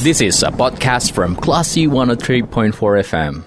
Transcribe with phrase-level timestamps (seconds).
[0.00, 2.72] This is a podcast from Classy 103.4
[3.04, 3.44] FM.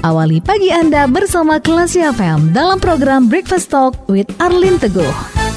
[0.00, 5.51] Awali pagi Anda bersama Classy FM dalam program Breakfast Talk with Arlin Teguh.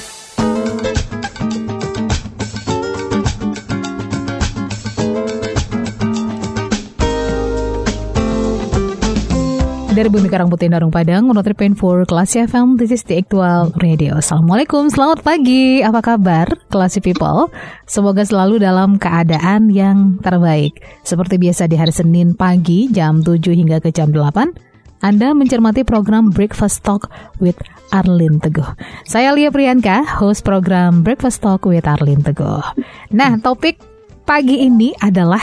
[9.95, 14.19] Dari Bumi Karang Putih Darung Padang, menurut for Kelas FM, this is the actual radio.
[14.19, 17.47] Assalamualaikum, selamat pagi, apa kabar Kelas People?
[17.87, 20.83] Semoga selalu dalam keadaan yang terbaik.
[21.07, 26.27] Seperti biasa di hari Senin pagi jam 7 hingga ke jam 8, anda mencermati program
[26.27, 27.07] Breakfast Talk
[27.39, 27.55] with
[27.95, 28.67] Arlin Teguh.
[29.07, 32.67] Saya Lia Priyanka, host program Breakfast Talk with Arlin Teguh.
[33.15, 33.79] Nah, topik
[34.27, 35.39] pagi ini adalah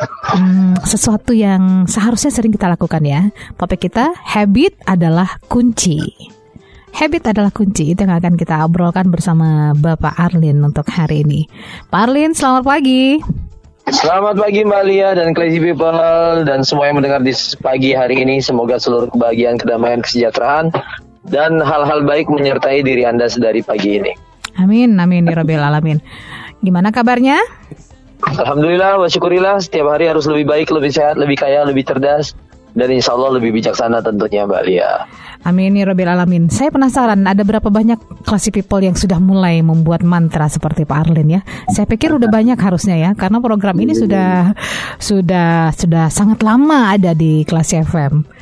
[0.00, 3.28] hmm, sesuatu yang seharusnya sering kita lakukan ya.
[3.58, 6.00] Topik kita habit adalah kunci.
[6.88, 11.40] Habit adalah kunci itu yang akan kita obrolkan bersama Bapak Arlin untuk hari ini.
[11.92, 13.20] Pak Arlin, selamat pagi.
[13.88, 15.96] Selamat pagi Mbak Lia dan Crazy People
[16.44, 18.36] dan semua yang mendengar di pagi hari ini.
[18.44, 20.72] Semoga seluruh kebahagiaan, kedamaian, kesejahteraan
[21.28, 24.12] dan hal-hal baik menyertai diri Anda sedari pagi ini.
[24.58, 26.02] Amin, amin, ya Alamin.
[26.60, 27.38] Gimana kabarnya?
[28.18, 32.34] Alhamdulillah, syukurillah setiap hari harus lebih baik, lebih sehat, lebih kaya, lebih cerdas
[32.78, 35.06] dan insya Allah lebih bijaksana tentunya Mbak Lia.
[35.46, 36.50] Amin ya Rabbil Alamin.
[36.50, 41.38] Saya penasaran ada berapa banyak classy people yang sudah mulai membuat mantra seperti Pak Arlin
[41.38, 41.40] ya.
[41.70, 44.54] Saya pikir udah banyak harusnya ya karena program ini sudah
[44.98, 48.37] sudah sudah sangat lama ada di kelas FM.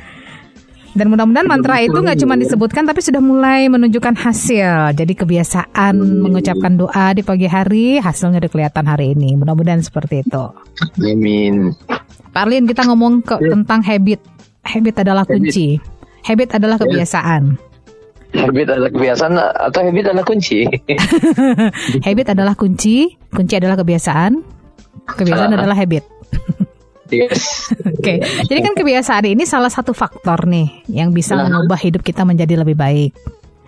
[0.97, 4.97] Dan mudah-mudahan mantra itu nggak cuma disebutkan tapi sudah mulai menunjukkan hasil.
[4.97, 5.93] Jadi kebiasaan
[6.25, 9.37] mengucapkan doa di pagi hari hasilnya udah kelihatan hari ini.
[9.37, 10.43] Mudah-mudahan seperti itu.
[10.97, 11.77] Amin.
[12.33, 13.53] Parlin kita ngomong ke, ya.
[13.53, 14.25] tentang habit.
[14.65, 15.77] Habit adalah kunci.
[16.25, 16.89] Habit adalah ya.
[16.89, 17.43] kebiasaan.
[18.33, 20.65] Habit adalah kebiasaan atau habit adalah kunci?
[22.05, 24.43] habit adalah kunci, kunci adalah kebiasaan,
[25.13, 25.57] kebiasaan uh.
[25.61, 26.16] adalah habit.
[27.07, 27.71] Yes.
[27.71, 28.45] Oke, okay.
[28.47, 31.47] jadi kan kebiasaan ini salah satu faktor nih yang bisa nah.
[31.47, 33.11] mengubah hidup kita menjadi lebih baik.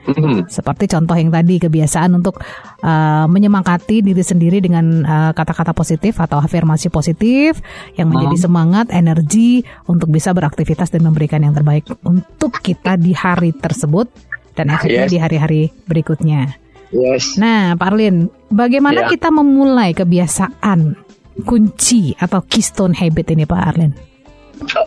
[0.10, 0.50] Mm-hmm.
[0.50, 2.42] Seperti contoh yang tadi kebiasaan untuk
[2.82, 7.62] uh, menyemangati diri sendiri dengan uh, kata-kata positif atau afirmasi positif
[7.94, 8.48] yang menjadi mm-hmm.
[8.50, 14.10] semangat, energi untuk bisa beraktivitas dan memberikan yang terbaik untuk kita di hari tersebut
[14.58, 15.12] dan efeknya yes.
[15.12, 16.58] di hari-hari berikutnya.
[16.90, 17.38] Yes.
[17.38, 19.12] Nah, Pak Arlin, bagaimana yeah.
[19.14, 21.09] kita memulai kebiasaan
[21.44, 23.92] kunci atau keystone habit ini Pak Arlen?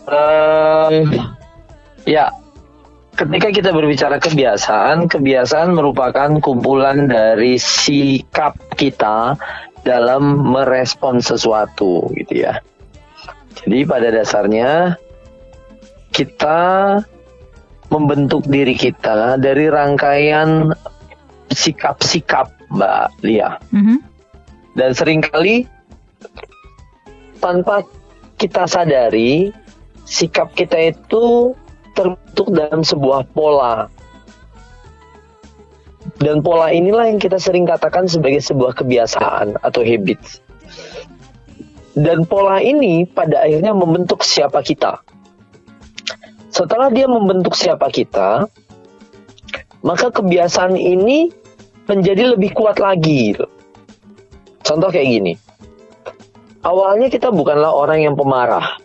[0.06, 1.08] Uh,
[2.04, 2.28] ya,
[3.16, 9.36] ketika kita berbicara kebiasaan, kebiasaan merupakan kumpulan dari sikap kita
[9.82, 12.62] dalam merespon sesuatu, gitu ya.
[13.62, 14.96] Jadi pada dasarnya
[16.12, 16.60] kita
[17.92, 20.72] membentuk diri kita dari rangkaian
[21.52, 23.60] sikap-sikap, Mbak Lia.
[23.72, 23.98] Mm -hmm.
[24.72, 25.68] Dan sering kali
[27.42, 27.82] tanpa
[28.38, 29.50] kita sadari
[30.06, 31.52] sikap kita itu
[31.98, 33.90] terbentuk dalam sebuah pola.
[36.22, 40.22] Dan pola inilah yang kita sering katakan sebagai sebuah kebiasaan atau habit.
[41.98, 45.02] Dan pola ini pada akhirnya membentuk siapa kita.
[46.48, 48.46] Setelah dia membentuk siapa kita,
[49.82, 51.32] maka kebiasaan ini
[51.90, 53.34] menjadi lebih kuat lagi.
[54.62, 55.34] Contoh kayak gini
[56.62, 58.78] awalnya kita bukanlah orang yang pemarah.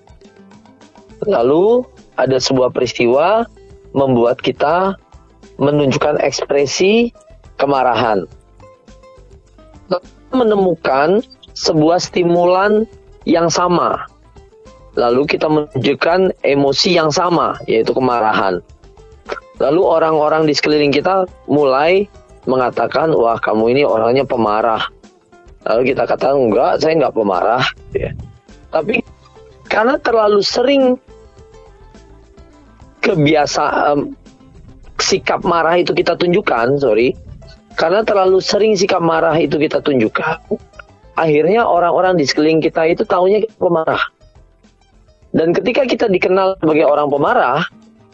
[1.25, 1.85] Lalu
[2.17, 3.45] ada sebuah peristiwa
[3.93, 4.97] membuat kita
[5.57, 7.13] menunjukkan ekspresi
[7.57, 8.25] kemarahan.
[10.29, 11.23] Menemukan
[11.57, 12.85] sebuah stimulan
[13.25, 14.05] yang sama.
[14.97, 18.61] Lalu kita menunjukkan emosi yang sama, yaitu kemarahan.
[19.57, 22.05] Lalu orang-orang di sekeliling kita mulai
[22.45, 24.96] mengatakan, wah kamu ini orangnya pemarah
[25.67, 27.63] Lalu kita katakan enggak, saya enggak pemarah.
[27.91, 28.15] Ya.
[28.71, 29.03] Tapi
[29.67, 30.95] karena terlalu sering
[33.03, 34.15] kebiasaan
[34.99, 37.15] sikap marah itu kita tunjukkan, sorry,
[37.75, 40.39] karena terlalu sering sikap marah itu kita tunjukkan,
[41.15, 44.01] akhirnya orang-orang di sekeliling kita itu tahunya pemarah.
[45.35, 47.61] Dan ketika kita dikenal sebagai orang pemarah,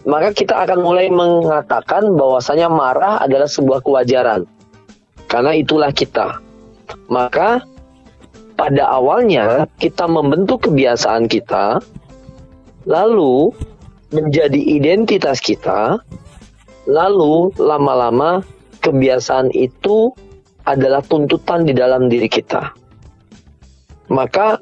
[0.03, 4.43] maka kita akan mulai mengatakan bahwasanya marah adalah sebuah kewajaran.
[5.31, 6.43] Karena itulah kita.
[7.07, 7.63] Maka
[8.55, 11.81] pada awalnya kita membentuk kebiasaan kita,
[12.87, 13.51] lalu
[14.13, 15.97] menjadi identitas kita,
[16.85, 18.45] lalu lama-lama
[18.83, 20.13] kebiasaan itu
[20.63, 22.71] adalah tuntutan di dalam diri kita.
[24.11, 24.59] Maka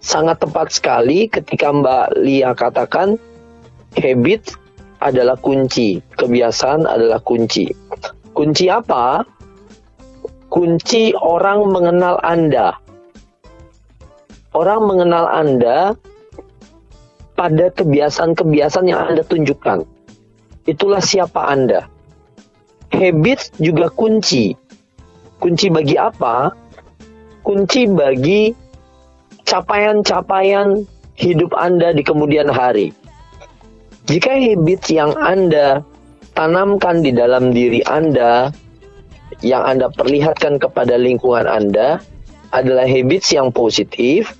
[0.00, 3.18] sangat tepat sekali ketika Mbak Lia katakan
[3.98, 4.54] habit
[5.02, 7.68] adalah kunci, kebiasaan adalah kunci.
[8.32, 9.26] Kunci apa?
[10.48, 12.78] Kunci orang mengenal Anda.
[14.56, 15.92] Orang mengenal Anda
[17.36, 19.84] pada kebiasaan-kebiasaan yang Anda tunjukkan.
[20.64, 21.86] Itulah siapa Anda.
[22.90, 24.56] Habits juga kunci.
[25.36, 26.50] Kunci bagi apa?
[27.44, 28.50] Kunci bagi
[29.44, 30.82] capaian-capaian
[31.14, 32.90] hidup Anda di kemudian hari.
[34.08, 35.84] Jika habits yang Anda
[36.32, 38.50] tanamkan di dalam diri Anda,
[39.44, 42.00] yang Anda perlihatkan kepada lingkungan Anda
[42.54, 44.32] adalah habits yang positif,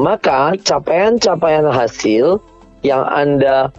[0.00, 2.40] maka capaian-capaian hasil
[2.82, 3.70] yang Anda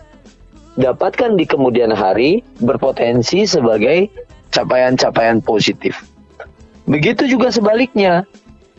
[0.79, 4.07] dapatkan di kemudian hari berpotensi sebagai
[4.55, 5.99] capaian-capaian positif.
[6.87, 8.23] Begitu juga sebaliknya,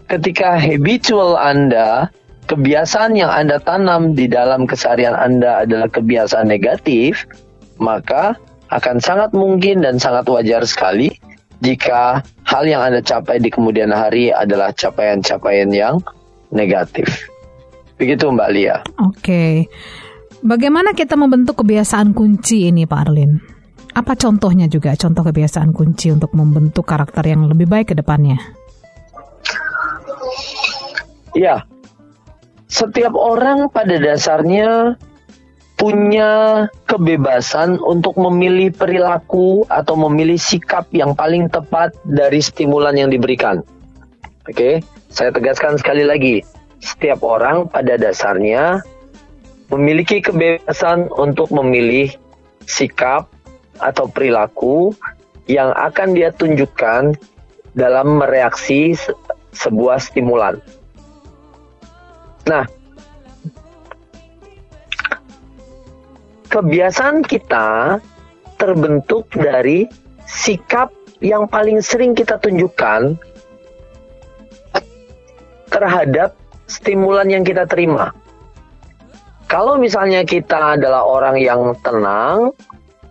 [0.08, 2.08] ketika habitual Anda,
[2.48, 7.28] kebiasaan yang Anda tanam di dalam keseharian Anda adalah kebiasaan negatif,
[7.76, 8.36] maka
[8.72, 11.12] akan sangat mungkin dan sangat wajar sekali
[11.62, 16.02] jika hal yang Anda capai di kemudian hari adalah capaian-capaian yang
[16.50, 17.30] negatif.
[17.96, 18.76] Begitu Mbak Lia.
[18.98, 19.70] Oke.
[20.42, 23.38] Bagaimana kita membentuk kebiasaan kunci ini Pak Arlin?
[23.94, 28.40] Apa contohnya juga, contoh kebiasaan kunci untuk membentuk karakter yang lebih baik ke depannya?
[31.32, 31.62] Ya,
[32.66, 34.98] setiap orang pada dasarnya
[35.82, 43.66] punya kebebasan untuk memilih perilaku atau memilih sikap yang paling tepat dari stimulan yang diberikan.
[44.46, 44.78] Oke,
[45.10, 46.46] saya tegaskan sekali lagi
[46.78, 48.78] setiap orang pada dasarnya
[49.74, 52.14] memiliki kebebasan untuk memilih
[52.70, 53.26] sikap
[53.82, 54.94] atau perilaku
[55.50, 57.18] yang akan dia tunjukkan
[57.74, 59.10] dalam mereaksi se
[59.50, 60.62] sebuah stimulan.
[62.46, 62.70] Nah,
[66.52, 67.96] kebiasaan kita
[68.60, 69.88] terbentuk dari
[70.28, 70.92] sikap
[71.24, 73.16] yang paling sering kita tunjukkan
[75.72, 76.36] terhadap
[76.68, 78.12] stimulan yang kita terima.
[79.48, 82.52] Kalau misalnya kita adalah orang yang tenang,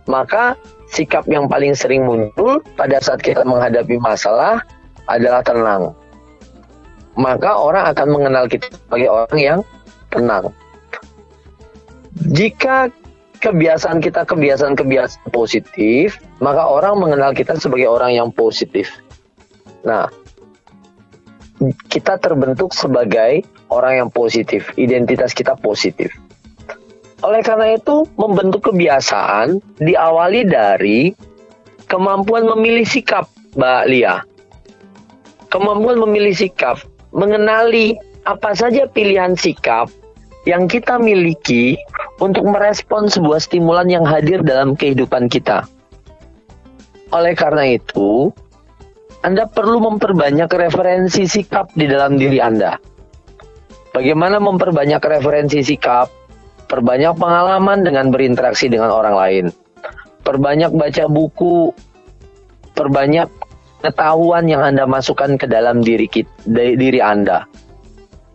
[0.06, 0.54] maka
[0.90, 4.62] sikap yang paling sering muncul pada saat kita menghadapi masalah
[5.10, 5.90] adalah tenang.
[7.18, 9.60] Maka orang akan mengenal kita sebagai orang yang
[10.10, 10.50] tenang.
[12.32, 12.90] Jika
[13.42, 19.02] kebiasaan kita kebiasaan-kebiasaan positif, maka orang mengenal kita sebagai orang yang positif.
[19.82, 20.06] Nah,
[21.90, 23.42] kita terbentuk sebagai
[23.74, 26.14] orang yang positif, identitas kita positif.
[27.26, 31.00] Oleh karena itu, membentuk kebiasaan diawali dari
[31.90, 33.26] kemampuan memilih sikap,
[33.58, 34.22] Mbak Lia.
[35.50, 36.82] Kemampuan memilih sikap,
[37.14, 39.90] mengenali apa saja pilihan sikap
[40.46, 41.78] yang kita miliki
[42.22, 45.66] untuk merespon sebuah stimulan yang hadir dalam kehidupan kita.
[47.10, 48.30] Oleh karena itu,
[49.22, 52.74] anda perlu memperbanyak referensi sikap di dalam diri Anda.
[53.94, 56.10] Bagaimana memperbanyak referensi sikap?
[56.66, 59.44] Perbanyak pengalaman dengan berinteraksi dengan orang lain.
[60.26, 61.70] Perbanyak baca buku.
[62.74, 63.30] Perbanyak
[63.78, 66.42] pengetahuan yang Anda masukkan ke dalam diri kita,
[66.74, 67.46] diri Anda.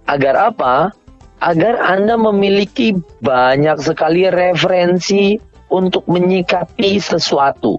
[0.07, 0.95] Agar apa?
[1.37, 5.37] Agar Anda memiliki banyak sekali referensi
[5.69, 7.77] untuk menyikapi sesuatu.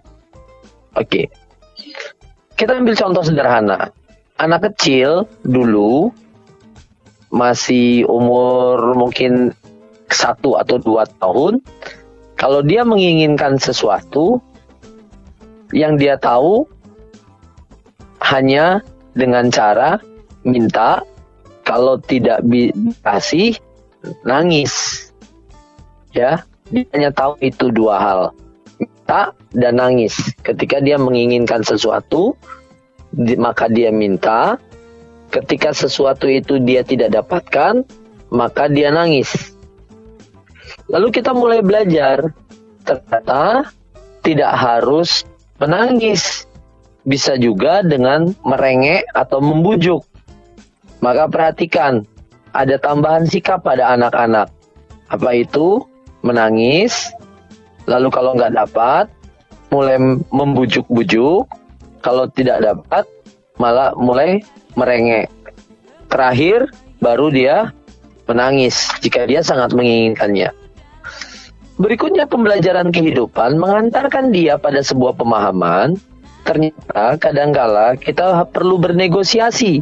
[0.95, 1.27] Oke.
[2.55, 3.91] Kita ambil contoh sederhana.
[4.39, 6.15] Anak kecil dulu
[7.35, 9.53] masih umur mungkin
[10.09, 11.61] satu atau dua tahun,
[12.39, 14.41] kalau dia menginginkan sesuatu,
[15.75, 16.65] yang dia tahu
[18.25, 18.81] hanya
[19.13, 20.01] dengan cara
[20.47, 21.05] minta,
[21.69, 23.61] kalau tidak dikasih,
[24.25, 25.05] nangis.
[26.17, 28.21] Ya, dia hanya tahu itu dua hal
[28.81, 30.17] minta dan nangis.
[30.41, 32.33] Ketika dia menginginkan sesuatu,
[33.37, 34.57] maka dia minta.
[35.29, 37.85] Ketika sesuatu itu dia tidak dapatkan,
[38.33, 39.53] maka dia nangis.
[40.89, 42.33] Lalu kita mulai belajar,
[42.81, 43.69] ternyata
[44.25, 45.29] tidak harus
[45.61, 46.49] menangis.
[47.05, 50.01] Bisa juga dengan merengek atau membujuk.
[50.99, 52.03] Maka perhatikan,
[52.53, 54.51] ada tambahan sikap pada anak-anak.
[55.09, 55.85] Apa itu?
[56.27, 57.15] Menangis,
[57.89, 59.09] Lalu kalau nggak dapat,
[59.73, 59.97] mulai
[60.29, 61.49] membujuk-bujuk.
[62.05, 63.09] Kalau tidak dapat,
[63.57, 64.45] malah mulai
[64.77, 65.33] merengek.
[66.13, 66.69] Terakhir,
[67.01, 67.73] baru dia
[68.29, 70.53] menangis jika dia sangat menginginkannya.
[71.81, 75.97] Berikutnya pembelajaran kehidupan mengantarkan dia pada sebuah pemahaman.
[76.45, 79.81] Ternyata kadangkala kita perlu bernegosiasi.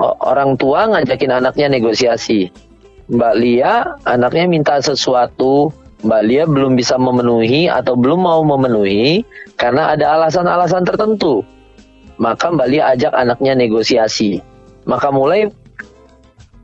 [0.00, 2.48] Orang tua ngajakin anaknya negosiasi.
[3.10, 5.68] Mbak Lia, anaknya minta sesuatu
[6.00, 9.20] Mbak Lia belum bisa memenuhi atau belum mau memenuhi
[9.60, 11.44] karena ada alasan-alasan tertentu.
[12.16, 14.40] Maka Mbak Lia ajak anaknya negosiasi.
[14.88, 15.52] Maka mulai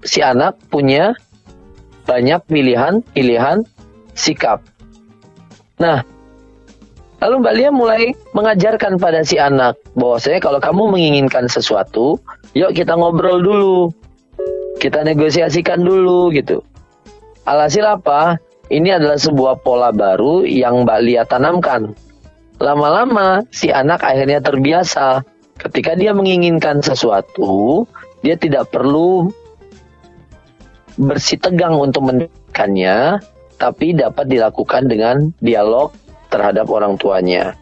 [0.01, 1.13] si anak punya
[2.09, 3.67] banyak pilihan-pilihan
[4.17, 4.65] sikap.
[5.77, 6.01] Nah,
[7.23, 8.03] lalu Mbak Lia mulai
[8.37, 12.21] mengajarkan pada si anak bahwasanya kalau kamu menginginkan sesuatu,
[12.53, 13.79] yuk kita ngobrol dulu.
[14.77, 16.61] Kita negosiasikan dulu gitu.
[17.49, 18.37] Alhasil apa?
[18.69, 21.95] Ini adalah sebuah pola baru yang Mbak Lia tanamkan.
[22.59, 25.23] Lama-lama si anak akhirnya terbiasa.
[25.57, 27.87] Ketika dia menginginkan sesuatu,
[28.21, 29.33] dia tidak perlu
[31.01, 33.21] bersitegang untuk mendapatkannya,
[33.57, 35.93] tapi dapat dilakukan dengan dialog
[36.29, 37.55] terhadap orang tuanya.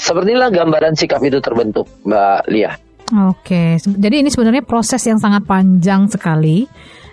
[0.00, 2.72] Sepertilah gambaran sikap itu terbentuk, Mbak Lia.
[3.10, 6.64] Oke, jadi ini sebenarnya proses yang sangat panjang sekali.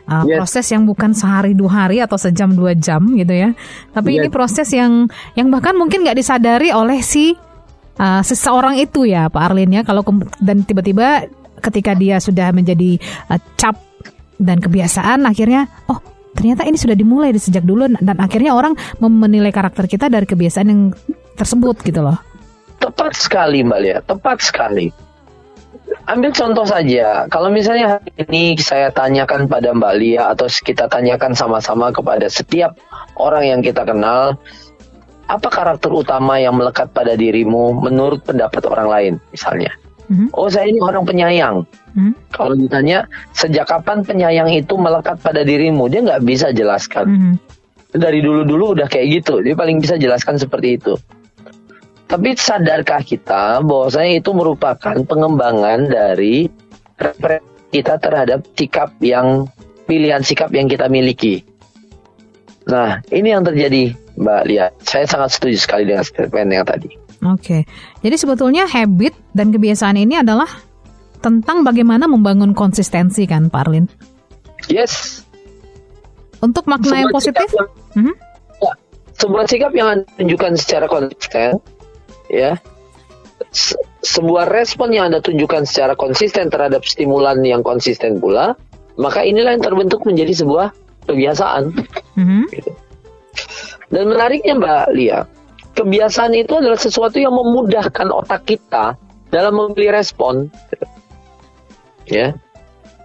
[0.07, 0.39] Uh, yes.
[0.39, 3.51] Proses yang bukan sehari dua hari atau sejam dua jam gitu ya.
[3.91, 4.17] Tapi yes.
[4.23, 7.35] ini proses yang yang bahkan mungkin nggak disadari oleh si
[7.99, 9.81] uh, seseorang itu ya, Pak Arlin ya.
[9.83, 10.07] Kalau
[10.39, 11.27] dan tiba-tiba
[11.59, 13.75] ketika dia sudah menjadi uh, cap
[14.39, 15.99] dan kebiasaan, akhirnya oh
[16.33, 20.67] ternyata ini sudah dimulai di sejak dulu dan akhirnya orang menilai karakter kita dari kebiasaan
[20.67, 20.81] yang
[21.37, 22.17] tersebut gitu loh.
[22.77, 25.07] Tepat sekali Mbak Lia, tepat sekali
[26.07, 31.35] ambil contoh saja, kalau misalnya hari ini saya tanyakan pada Mbak Lia atau kita tanyakan
[31.35, 32.75] sama-sama kepada setiap
[33.19, 34.39] orang yang kita kenal,
[35.27, 39.75] apa karakter utama yang melekat pada dirimu menurut pendapat orang lain, misalnya?
[40.07, 40.27] Mm-hmm.
[40.31, 41.67] Oh, saya ini orang penyayang.
[41.95, 42.13] Mm-hmm.
[42.31, 47.05] Kalau ditanya sejak kapan penyayang itu melekat pada dirimu, dia nggak bisa jelaskan.
[47.07, 47.33] Mm-hmm.
[47.97, 50.95] Dari dulu-dulu udah kayak gitu, dia paling bisa jelaskan seperti itu.
[52.07, 56.47] Tapi sadarkah kita bahwasanya itu merupakan pengembangan dari
[57.67, 59.43] kita terhadap sikap yang
[59.87, 61.43] pilihan sikap yang kita miliki.
[62.67, 64.67] Nah, ini yang terjadi, Mbak Lia.
[64.83, 67.06] Saya sangat setuju sekali dengan statement yang tadi.
[67.25, 67.65] Oke.
[68.05, 70.47] Jadi sebetulnya habit dan kebiasaan ini adalah
[71.21, 73.85] tentang bagaimana membangun konsistensi kan, Pak Arlin?
[74.69, 75.25] Yes.
[76.41, 77.49] Untuk makna sebuah yang positif?
[77.49, 78.15] Yang, mm -hmm.
[78.61, 78.73] ya,
[79.17, 81.57] sebuah sikap yang tunjukkan secara konsisten
[82.29, 82.59] ya
[84.03, 88.55] sebuah respon yang Anda tunjukkan secara konsisten terhadap stimulan yang konsisten pula,
[88.97, 90.73] maka inilah yang terbentuk menjadi sebuah
[91.09, 91.73] kebiasaan.
[92.17, 92.43] Mm-hmm.
[92.53, 92.71] Gitu.
[93.87, 95.19] Dan menariknya Mbak Lia,
[95.77, 98.97] kebiasaan itu adalah sesuatu yang memudahkan otak kita
[99.29, 100.49] dalam memilih respon.
[102.09, 102.33] Ya,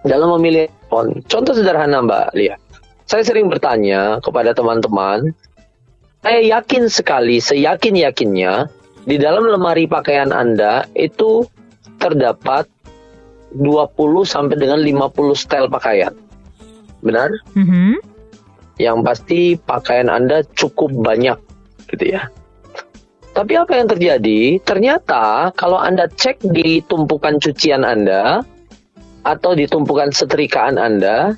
[0.01, 1.21] dalam memilih respon.
[1.29, 2.57] Contoh sederhana Mbak Lia,
[3.05, 5.37] saya sering bertanya kepada teman-teman,
[6.25, 8.71] saya yakin sekali, seyakin-yakinnya,
[9.03, 11.43] di dalam lemari pakaian Anda itu
[11.99, 12.65] terdapat
[13.53, 13.93] 20
[14.25, 16.15] sampai dengan 50 style pakaian.
[17.03, 17.29] Benar?
[17.53, 17.93] Mm -hmm.
[18.79, 21.37] Yang pasti pakaian Anda cukup banyak
[21.91, 22.31] gitu ya.
[23.33, 24.61] Tapi apa yang terjadi?
[24.61, 28.45] Ternyata kalau Anda cek di tumpukan cucian Anda
[29.25, 31.33] atau di tumpukan setrikaan Anda,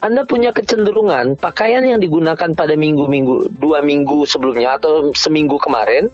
[0.00, 6.08] anda punya kecenderungan pakaian yang digunakan pada minggu-minggu dua minggu sebelumnya atau seminggu kemarin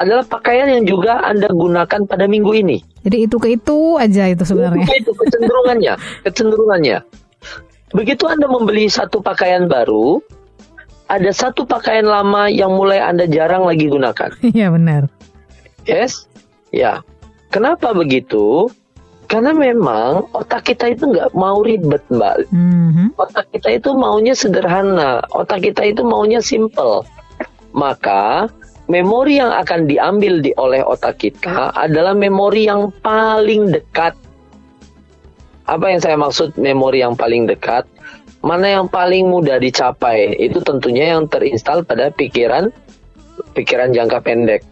[0.00, 2.80] adalah pakaian yang juga Anda gunakan pada minggu ini.
[3.04, 4.88] Jadi itu ke itu aja itu sebenarnya.
[4.88, 6.98] Itu, itu kecenderungannya, kecenderungannya.
[7.92, 10.20] Begitu Anda membeli satu pakaian baru,
[11.06, 14.30] ada satu pakaian lama yang mulai Anda jarang lagi gunakan.
[14.56, 15.06] Iya benar.
[15.86, 16.26] Yes,
[16.74, 17.02] ya.
[17.54, 18.66] Kenapa begitu?
[19.26, 22.46] Karena memang otak kita itu nggak mau ribet, Mbak.
[22.50, 23.08] Mm-hmm.
[23.18, 25.22] Otak kita itu maunya sederhana.
[25.34, 27.02] Otak kita itu maunya simple.
[27.74, 28.46] Maka
[28.86, 34.14] memori yang akan diambil di oleh otak kita adalah memori yang paling dekat.
[35.66, 37.82] Apa yang saya maksud memori yang paling dekat?
[38.44, 40.36] Mana yang paling mudah dicapai?
[40.36, 42.70] Itu tentunya yang terinstal pada pikiran
[43.52, 44.62] pikiran jangka pendek,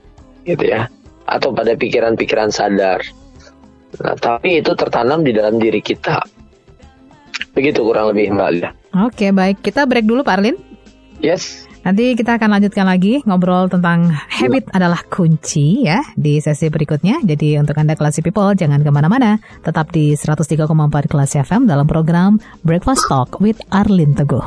[0.45, 0.89] gitu ya,
[1.29, 3.01] atau pada pikiran-pikiran sadar.
[4.01, 6.21] Nah, tapi itu tertanam di dalam diri kita.
[7.55, 8.71] Begitu kurang lebih Mbak Alia.
[9.07, 9.63] Oke, baik.
[9.63, 10.57] Kita break dulu Pak Arlin.
[11.23, 11.71] Yes.
[11.85, 17.21] Nanti kita akan lanjutkan lagi ngobrol tentang habit adalah kunci ya di sesi berikutnya.
[17.21, 19.37] Jadi untuk Anda Classy People jangan ke mana-mana.
[19.61, 20.65] Tetap di 103,4
[21.13, 24.41] Kelas FM dalam program Breakfast Talk with Arlin Teguh.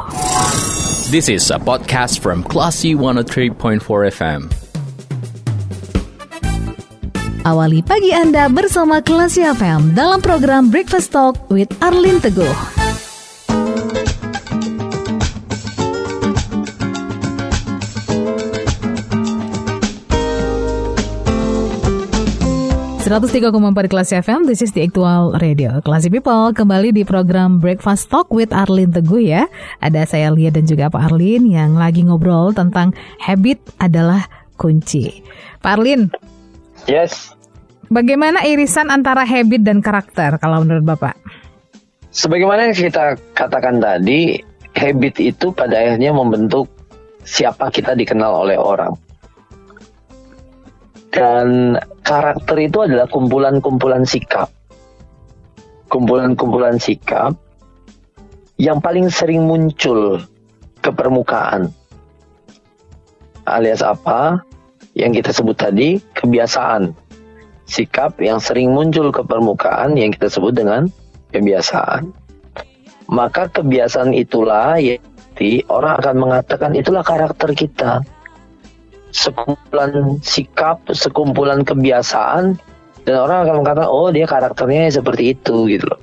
[1.13, 3.86] This is a podcast from Classy 103.4
[4.17, 4.50] FM.
[7.48, 12.87] Awali pagi Anda bersama Classy FM dalam program Breakfast Talk with Arlin Teguh.
[23.08, 25.80] 103,4 kelas FM, this is the actual radio.
[25.80, 29.48] Classy People, kembali di program Breakfast Talk with Arlin Teguh ya.
[29.80, 32.92] Ada saya Lia dan juga Pak Arlin yang lagi ngobrol tentang
[33.24, 34.28] habit adalah
[34.60, 35.24] kunci.
[35.64, 36.12] Pak Arlin.
[36.84, 37.32] Yes.
[37.88, 41.16] Bagaimana irisan antara habit dan karakter kalau menurut Bapak?
[42.12, 44.36] Sebagaimana yang kita katakan tadi,
[44.76, 46.68] habit itu pada akhirnya membentuk
[47.24, 49.07] siapa kita dikenal oleh orang.
[51.12, 54.52] Dan karakter itu adalah kumpulan-kumpulan sikap.
[55.88, 57.34] Kumpulan-kumpulan sikap
[58.58, 60.20] yang paling sering muncul
[60.82, 61.72] ke permukaan.
[63.48, 64.44] Alias apa?
[64.98, 66.92] Yang kita sebut tadi, kebiasaan.
[67.70, 70.92] Sikap yang sering muncul ke permukaan yang kita sebut dengan
[71.32, 72.12] kebiasaan.
[73.08, 75.00] Maka kebiasaan itulah yang
[75.70, 78.02] orang akan mengatakan itulah karakter kita.
[79.12, 82.60] Sekumpulan sikap, sekumpulan kebiasaan
[83.08, 86.02] dan orang akan mengatakan oh dia karakternya seperti itu gitu loh.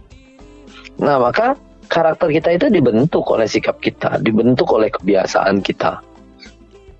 [1.04, 1.58] Nah, maka
[1.92, 6.00] karakter kita itu dibentuk oleh sikap kita, dibentuk oleh kebiasaan kita.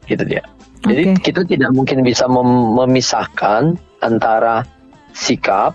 [0.05, 0.45] Gitu dia.
[0.85, 1.33] Jadi okay.
[1.33, 4.69] kita tidak mungkin bisa mem memisahkan antara
[5.17, 5.73] sikap,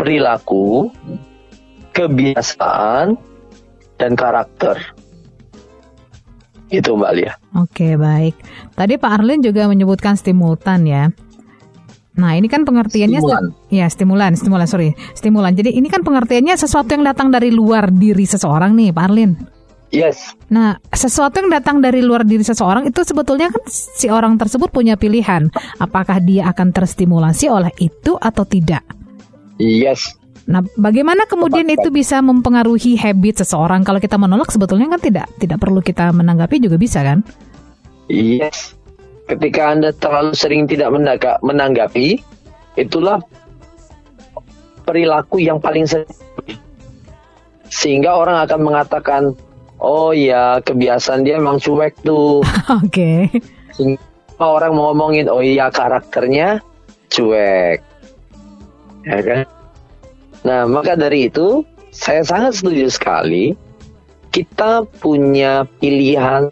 [0.00, 0.88] perilaku,
[1.92, 3.20] kebiasaan,
[4.00, 4.80] dan karakter.
[6.68, 7.32] Itu Mbak Lia.
[7.56, 8.36] Oke, baik.
[8.76, 11.08] Tadi Pak Arlin juga menyebutkan stimultan ya.
[12.18, 13.44] Nah, ini kan pengertiannya stimulan.
[13.70, 15.54] ya stimulan, stimulan sorry, stimulan.
[15.54, 19.32] Jadi ini kan pengertiannya sesuatu yang datang dari luar diri seseorang nih, Pak Arlin.
[19.88, 20.36] Yes.
[20.52, 25.00] Nah, sesuatu yang datang dari luar diri seseorang itu sebetulnya kan si orang tersebut punya
[25.00, 25.48] pilihan,
[25.80, 28.84] apakah dia akan terstimulasi oleh itu atau tidak.
[29.56, 30.12] Yes.
[30.48, 33.84] Nah, bagaimana kemudian Tepat, itu bisa mempengaruhi habit seseorang?
[33.84, 37.20] Kalau kita menolak sebetulnya kan tidak tidak perlu kita menanggapi juga bisa kan?
[38.08, 38.72] Yes.
[39.28, 40.88] Ketika Anda terlalu sering tidak
[41.44, 42.24] menanggapi,
[42.80, 43.20] itulah
[44.88, 46.08] perilaku yang paling sering
[47.68, 49.22] sehingga orang akan mengatakan
[49.78, 52.42] Oh iya, kebiasaan dia emang cuek tuh.
[52.82, 53.30] Oke.
[53.30, 53.94] Okay.
[54.42, 56.58] orang mau ngomongin, oh iya karakternya
[57.06, 57.78] cuek.
[59.06, 59.46] Ya kan?
[60.48, 61.60] Nah, maka dari itu
[61.92, 63.52] saya sangat setuju sekali
[64.32, 66.48] kita punya pilihan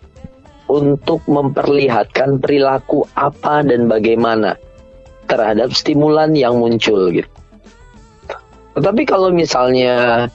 [0.68, 4.60] untuk memperlihatkan perilaku apa dan bagaimana
[5.32, 7.30] terhadap stimulan yang muncul gitu.
[8.76, 10.28] Tetapi kalau misalnya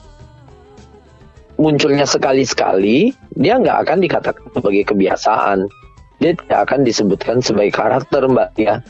[1.54, 5.70] munculnya sekali-sekali, dia nggak akan dikatakan sebagai kebiasaan.
[6.18, 8.82] Dia tidak akan disebutkan sebagai karakter Mbak Lia.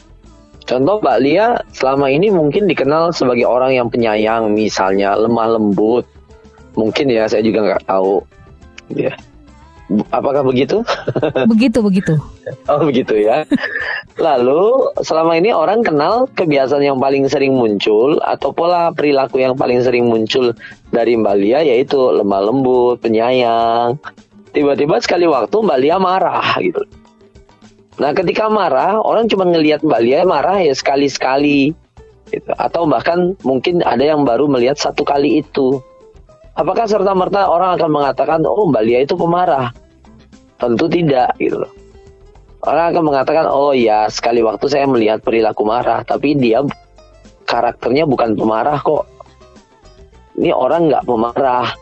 [0.73, 6.09] Contoh Mbak Lia selama ini mungkin dikenal sebagai orang yang penyayang, misalnya lemah lembut.
[6.81, 8.25] Mungkin ya, saya juga nggak tahu.
[8.97, 9.13] Ya.
[10.09, 10.81] Apakah begitu?
[11.53, 12.17] Begitu, begitu.
[12.73, 13.45] oh, begitu ya.
[14.17, 19.85] Lalu selama ini orang kenal kebiasaan yang paling sering muncul atau pola perilaku yang paling
[19.85, 20.57] sering muncul
[20.89, 24.01] dari Mbak Lia yaitu lemah lembut, penyayang.
[24.57, 26.89] Tiba-tiba sekali waktu Mbak Lia marah gitu.
[28.01, 31.73] Nah ketika marah orang cuma ngelihat Mbak Lia marah ya sekali-sekali
[32.33, 32.51] gitu.
[32.57, 35.81] Atau bahkan mungkin ada yang baru melihat satu kali itu.
[36.57, 39.73] Apakah serta merta orang akan mengatakan oh Mbak Lia itu pemarah?
[40.57, 41.73] Tentu tidak gitu loh.
[42.63, 46.63] Orang akan mengatakan, oh ya sekali waktu saya melihat perilaku marah, tapi dia
[47.43, 49.03] karakternya bukan pemarah kok.
[50.39, 51.75] Ini orang nggak pemarah,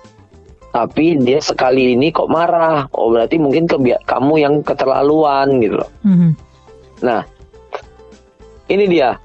[0.70, 2.86] tapi dia sekali ini kok marah.
[2.94, 3.66] Oh berarti mungkin
[4.06, 5.90] kamu yang keterlaluan gitu loh.
[6.06, 6.30] Mm-hmm.
[7.02, 7.22] Nah,
[8.70, 9.18] ini dia.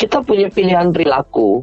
[0.00, 1.60] Kita punya pilihan perilaku.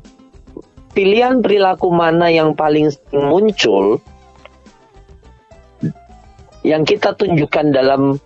[0.93, 3.97] Pilihan perilaku mana yang paling muncul
[6.67, 8.19] yang kita tunjukkan dalam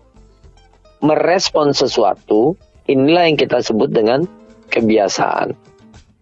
[1.05, 2.57] merespon sesuatu,
[2.89, 4.25] inilah yang kita sebut dengan
[4.73, 5.53] kebiasaan.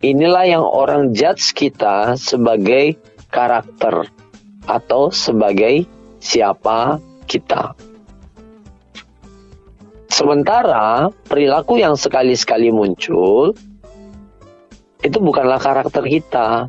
[0.03, 2.99] Inilah yang orang judge kita sebagai
[3.31, 4.07] karakter
[4.67, 5.85] atau sebagai
[6.19, 7.77] siapa kita.
[10.09, 13.55] Sementara perilaku yang sekali-sekali muncul
[14.99, 16.67] itu bukanlah karakter kita,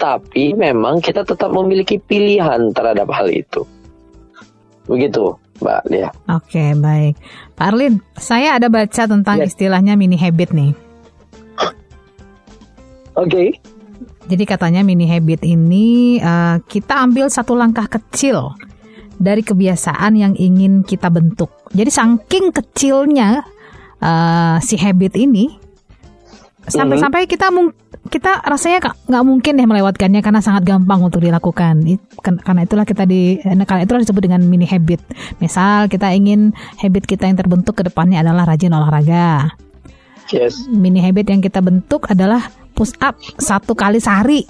[0.00, 3.62] tapi memang kita tetap memiliki pilihan terhadap hal itu.
[4.88, 5.36] Begitu.
[5.58, 6.10] Mbak Lia.
[6.30, 7.18] Oke, baik.
[7.58, 9.54] Pak Arlin, saya ada baca tentang yes.
[9.54, 10.70] istilahnya mini habit nih.
[13.18, 13.26] Oke.
[13.26, 13.48] Okay.
[14.28, 18.52] Jadi katanya mini habit ini uh, kita ambil satu langkah kecil
[19.16, 21.50] dari kebiasaan yang ingin kita bentuk.
[21.72, 23.42] Jadi saking kecilnya
[24.04, 25.68] uh, si habit ini
[26.68, 27.48] sampai-sampai kita
[28.12, 31.80] kita rasanya nggak mungkin deh melewatkannya karena sangat gampang untuk dilakukan.
[32.20, 35.00] Karena itulah kita di karena itulah disebut dengan mini habit.
[35.40, 39.56] Misal kita ingin habit kita yang terbentuk ke depannya adalah rajin olahraga.
[40.28, 40.68] Yes.
[40.68, 44.46] Mini habit yang kita bentuk adalah push up satu kali sehari.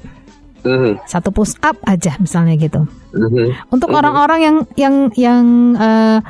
[0.68, 1.08] Mm-hmm.
[1.08, 2.84] Satu push up aja misalnya gitu.
[3.16, 3.72] Mm-hmm.
[3.72, 4.00] Untuk mm-hmm.
[4.04, 5.44] orang-orang yang yang yang
[5.80, 6.20] uh,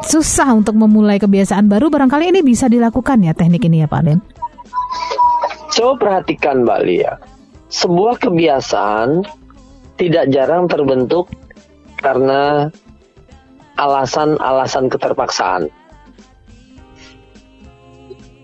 [0.00, 4.24] susah untuk memulai kebiasaan baru barangkali ini bisa dilakukan ya teknik ini ya Pak Den.
[5.72, 7.12] Coba perhatikan Mbak Lia.
[7.72, 9.24] Sebuah kebiasaan
[9.96, 11.28] tidak jarang terbentuk
[12.00, 12.68] karena
[13.80, 15.72] alasan-alasan keterpaksaan.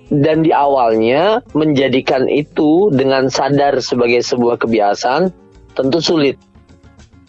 [0.09, 5.29] Dan di awalnya menjadikan itu dengan sadar sebagai sebuah kebiasaan
[5.77, 6.41] tentu sulit.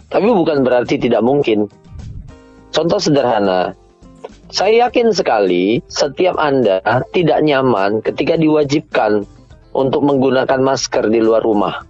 [0.07, 1.67] Tapi bukan berarti tidak mungkin.
[2.71, 3.75] Contoh sederhana,
[4.49, 6.81] saya yakin sekali setiap Anda
[7.13, 9.27] tidak nyaman ketika diwajibkan
[9.77, 11.85] untuk menggunakan masker di luar rumah.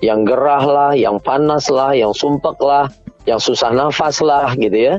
[0.00, 2.88] Yang gerah lah, yang panas lah, yang sumpek lah,
[3.28, 4.94] yang susah nafas lah gitu ya.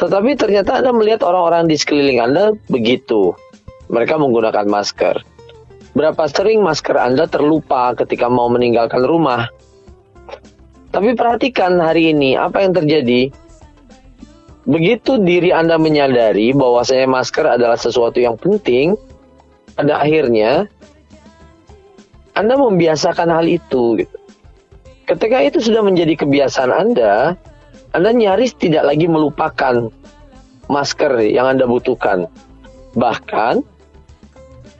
[0.00, 3.36] Tetapi ternyata Anda melihat orang-orang di sekeliling Anda begitu.
[3.92, 5.20] Mereka menggunakan masker.
[5.92, 9.52] Berapa sering masker Anda terlupa ketika mau meninggalkan rumah?
[10.88, 13.28] Tapi perhatikan hari ini apa yang terjadi.
[14.64, 18.96] Begitu diri Anda menyadari bahwasanya masker adalah sesuatu yang penting,
[19.76, 20.64] pada akhirnya
[22.32, 24.00] Anda membiasakan hal itu.
[24.00, 24.16] Gitu.
[25.04, 27.34] Ketika itu sudah menjadi kebiasaan Anda,
[27.90, 29.90] Anda nyaris tidak lagi melupakan
[30.70, 32.30] masker yang Anda butuhkan.
[32.94, 33.66] Bahkan,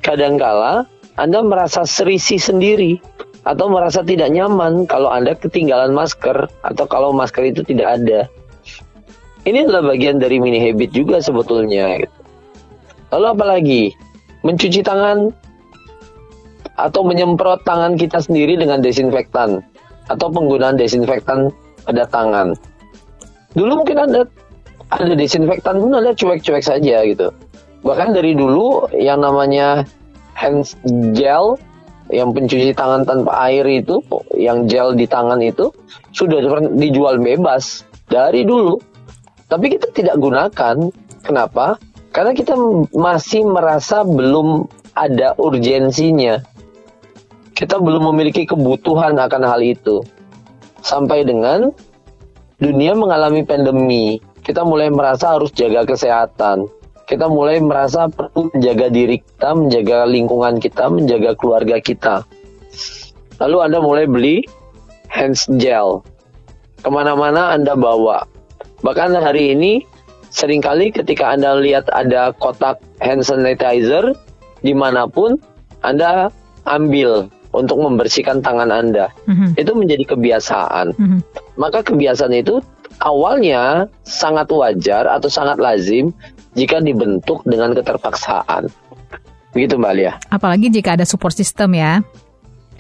[0.03, 0.87] kadangkala
[1.19, 3.03] Anda merasa serisi sendiri
[3.43, 8.31] atau merasa tidak nyaman kalau Anda ketinggalan masker atau kalau masker itu tidak ada.
[9.43, 12.07] Ini adalah bagian dari mini habit juga sebetulnya.
[13.11, 13.85] Lalu apalagi?
[14.41, 15.29] mencuci tangan
[16.81, 19.61] atau menyemprot tangan kita sendiri dengan desinfektan
[20.09, 21.53] atau penggunaan desinfektan
[21.85, 22.57] pada tangan.
[23.55, 24.27] Dulu mungkin ada
[24.91, 27.31] ada desinfektan pun ada cuek-cuek saja gitu.
[27.87, 29.87] Bahkan dari dulu yang namanya
[30.35, 30.67] hand
[31.15, 31.57] gel
[32.11, 34.03] yang pencuci tangan tanpa air itu,
[34.35, 35.71] yang gel di tangan itu
[36.11, 36.43] sudah
[36.75, 38.83] dijual bebas dari dulu.
[39.47, 40.91] Tapi kita tidak gunakan.
[41.23, 41.79] Kenapa?
[42.11, 42.59] Karena kita
[42.91, 44.67] masih merasa belum
[44.99, 46.43] ada urgensinya.
[47.55, 50.03] Kita belum memiliki kebutuhan akan hal itu.
[50.83, 51.71] Sampai dengan
[52.61, 56.69] dunia mengalami pandemi, kita mulai merasa harus jaga kesehatan.
[57.09, 62.23] Kita mulai merasa perlu menjaga diri kita, menjaga lingkungan kita, menjaga keluarga kita.
[63.43, 64.47] Lalu Anda mulai beli
[65.11, 66.07] hand gel.
[66.79, 68.23] Ke mana-mana Anda bawa.
[68.87, 69.83] Bahkan hari ini
[70.31, 74.15] sering kali ketika Anda lihat ada kotak hand sanitizer
[74.63, 75.35] di mana pun
[75.83, 76.31] Anda
[76.69, 79.11] ambil untuk membersihkan tangan Anda.
[79.27, 79.59] Mm-hmm.
[79.59, 80.95] Itu menjadi kebiasaan.
[80.95, 81.21] Mm-hmm.
[81.61, 82.65] Maka kebiasaan itu
[83.05, 86.17] awalnya sangat wajar atau sangat lazim
[86.57, 88.73] jika dibentuk dengan keterpaksaan.
[89.53, 90.13] Begitu Mbak Lia.
[90.33, 92.01] Apalagi jika ada support system ya.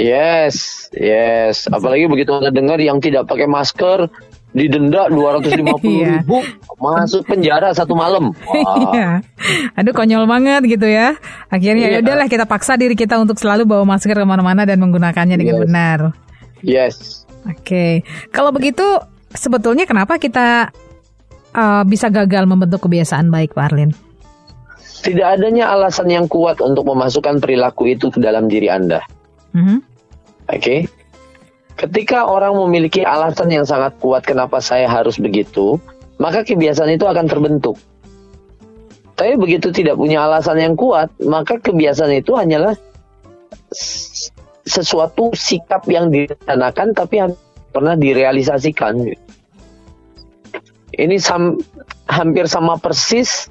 [0.00, 1.68] Yes, yes.
[1.68, 4.08] Apalagi begitu Anda dengar yang tidak pakai masker
[4.50, 6.24] didenda 250 iya.
[6.24, 6.42] ribu
[6.80, 8.32] masuk penjara satu malam.
[8.90, 9.22] Iya.
[9.76, 11.20] Aduh konyol banget gitu ya.
[11.52, 12.02] Akhirnya ya iya.
[12.02, 15.62] udahlah kita paksa diri kita untuk selalu bawa masker ke mana-mana dan menggunakannya dengan yes.
[15.68, 15.98] benar.
[16.64, 16.96] Yes.
[17.48, 18.04] Oke.
[18.34, 18.84] Kalau begitu
[19.32, 20.74] sebetulnya kenapa kita
[21.54, 23.92] uh, bisa gagal membentuk kebiasaan baik Pak Arlin?
[25.00, 29.00] Tidak adanya alasan yang kuat untuk memasukkan perilaku itu ke dalam diri Anda.
[29.56, 29.78] Mm -hmm.
[30.50, 30.60] Oke.
[30.60, 30.80] Okay?
[31.80, 35.80] Ketika orang memiliki alasan yang sangat kuat kenapa saya harus begitu,
[36.20, 37.80] maka kebiasaan itu akan terbentuk.
[39.16, 42.76] Tapi begitu tidak punya alasan yang kuat, maka kebiasaan itu hanyalah
[44.70, 47.18] sesuatu sikap yang direncanakan tapi
[47.74, 48.94] pernah direalisasikan.
[50.90, 51.58] Ini sam,
[52.06, 53.50] hampir sama persis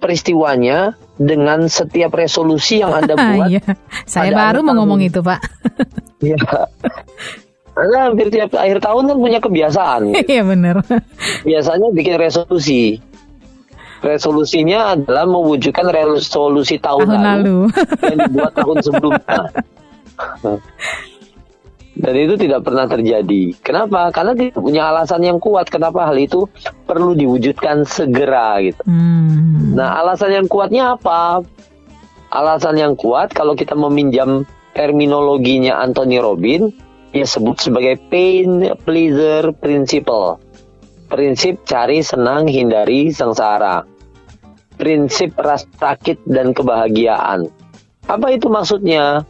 [0.00, 3.48] peristiwanya dengan setiap resolusi yang Anda buat.
[3.52, 3.62] Iya.
[4.08, 5.40] Saya baru mau ngomong itu, Pak.
[6.20, 6.36] Iya.
[7.72, 10.02] Anda hampir tiap akhir tahun kan punya kebiasaan.
[10.28, 10.84] Iya benar.
[11.48, 13.00] Biasanya bikin resolusi.
[14.04, 18.04] Resolusinya adalah mewujudkan resolusi tahun, tahun lalu, lalu.
[18.04, 19.40] yang dibuat tahun sebelumnya.
[22.00, 23.52] Dan itu tidak pernah terjadi.
[23.60, 24.08] Kenapa?
[24.08, 26.48] Karena dia punya alasan yang kuat kenapa hal itu
[26.88, 28.80] perlu diwujudkan segera gitu.
[28.88, 29.76] Hmm.
[29.76, 31.44] Nah, alasan yang kuatnya apa?
[32.32, 36.72] Alasan yang kuat kalau kita meminjam terminologinya Anthony Robin,
[37.12, 40.40] dia sebut sebagai pain pleasure principle.
[41.10, 43.82] Prinsip cari senang hindari sengsara.
[44.78, 47.50] Prinsip rasa sakit dan kebahagiaan.
[48.08, 49.26] Apa itu maksudnya?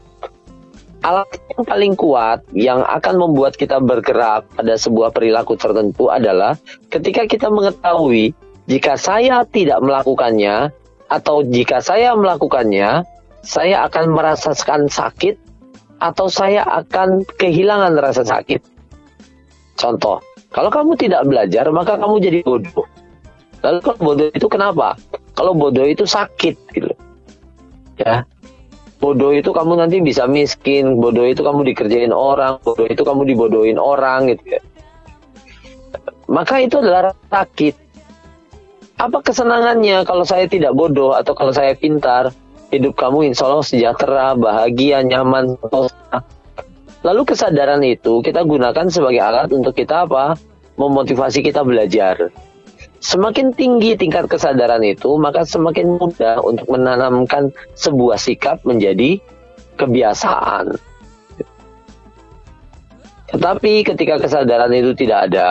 [1.00, 6.56] Alat yang paling kuat yang akan membuat kita bergerak pada sebuah perilaku tertentu adalah
[6.92, 8.36] ketika kita mengetahui
[8.70, 10.70] jika saya tidak melakukannya
[11.10, 13.02] atau jika saya melakukannya,
[13.42, 15.34] saya akan merasakan sakit
[15.98, 18.62] atau saya akan kehilangan rasa sakit.
[19.74, 20.22] Contoh,
[20.54, 22.86] kalau kamu tidak belajar maka kamu jadi bodoh.
[23.60, 24.94] Lalu kalau bodoh itu kenapa?
[25.34, 26.94] Kalau bodoh itu sakit gitu.
[27.98, 28.24] Ya.
[29.00, 33.80] Bodoh itu kamu nanti bisa miskin, bodoh itu kamu dikerjain orang, bodoh itu kamu dibodohin
[33.80, 34.60] orang gitu ya.
[36.28, 37.74] Maka itu adalah sakit.
[39.00, 42.36] Apa kesenangannya kalau saya tidak bodoh atau kalau saya pintar?
[42.70, 45.58] Hidup kamu insya Allah sejahtera, bahagia, nyaman.
[47.00, 50.36] Lalu kesadaran itu kita gunakan sebagai alat untuk kita apa?
[50.76, 52.30] Memotivasi kita belajar.
[53.00, 59.16] Semakin tinggi tingkat kesadaran itu, maka semakin mudah untuk menanamkan sebuah sikap menjadi
[59.80, 60.76] kebiasaan.
[63.32, 65.50] Tetapi ketika kesadaran itu tidak ada,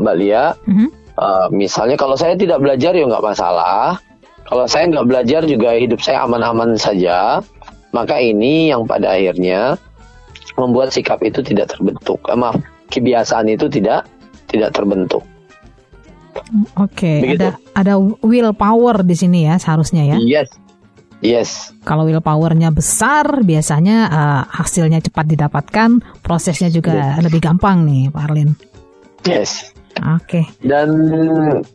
[0.00, 0.88] Mbak Lia, Mhm.
[1.20, 4.00] uh, misalnya kalau saya tidak belajar ya nggak masalah.
[4.48, 7.44] Kalau saya nggak belajar juga hidup saya aman-aman saja.
[7.92, 9.76] Maka ini yang pada akhirnya
[10.58, 12.18] membuat sikap itu tidak terbentuk.
[12.26, 12.58] Eh, maaf,
[12.90, 14.08] kebiasaan itu tidak
[14.50, 15.22] tidak terbentuk.
[16.76, 17.46] Oke, Begitu.
[17.46, 20.16] ada ada willpower di sini ya seharusnya ya.
[20.18, 20.50] Yes,
[21.20, 21.50] yes,
[21.82, 28.50] Kalau willpowernya besar, biasanya eh, hasilnya cepat didapatkan, prosesnya juga lebih gampang nih, Pak Arlin.
[29.24, 29.70] yes.
[29.94, 30.42] Oke.
[30.58, 30.90] Dan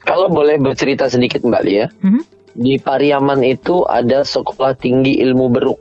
[0.04, 2.22] kalau boleh bercerita sedikit Mbak Lia, Mhm.
[2.52, 5.80] di Pariaman itu ada sekolah tinggi ilmu beruk.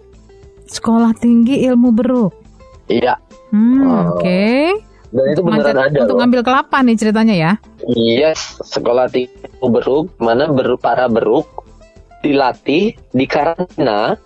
[0.71, 2.31] Sekolah tinggi ilmu beruk.
[2.87, 3.19] Iya,
[3.51, 4.23] Hmm, Oh.
[4.23, 4.71] oke.
[5.09, 6.21] Dan itu beneran Manjat- ada untuk loh.
[6.25, 7.53] ngambil kelapa nih ceritanya ya.
[7.89, 9.33] Yes, sekolah tinggi
[9.65, 11.49] beruk, mana ber, para beruk
[12.21, 14.19] dilatih di karantina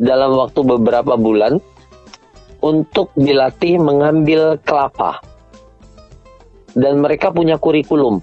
[0.00, 1.60] dalam waktu beberapa bulan
[2.64, 5.20] untuk dilatih mengambil kelapa.
[6.70, 8.22] Dan mereka punya kurikulum.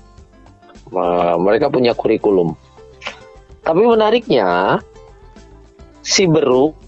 [0.87, 2.55] Nah, mereka punya kurikulum.
[3.59, 4.79] Tapi menariknya,
[5.99, 6.79] si beruk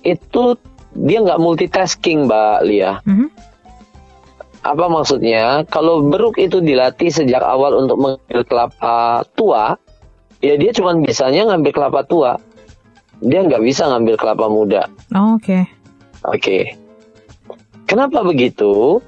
[0.00, 0.56] itu
[0.96, 3.04] dia nggak multitasking, Mbak Lia.
[3.04, 3.28] Mhm.
[4.62, 5.66] Apa maksudnya?
[5.66, 9.74] Kalau beruk itu dilatih sejak awal untuk mengambil kelapa tua,
[10.38, 12.38] ya dia cuma bisanya ngambil kelapa tua.
[13.22, 14.82] Dia nggak bisa ngambil kelapa muda.
[15.14, 15.66] Oh, Oke.
[16.22, 16.78] Oke.
[17.90, 19.02] Kenapa begitu?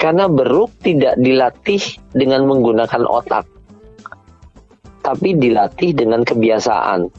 [0.00, 1.80] Karena beruk tidak dilatih
[2.16, 3.44] dengan menggunakan otak.
[5.04, 7.12] Tapi dilatih dengan kebiasaan.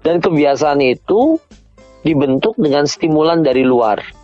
[0.00, 1.36] Dan kebiasaan itu
[2.00, 4.15] dibentuk dengan stimulan dari luar.